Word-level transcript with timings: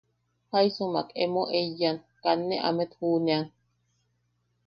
Jaisumak 0.51 1.09
emo 1.23 1.41
eiyan, 1.59 1.97
kat 2.23 2.39
ne 2.47 2.55
amet 2.67 2.91
juʼunean... 2.99 3.45